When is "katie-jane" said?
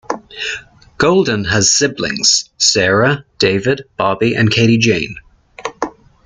4.49-5.17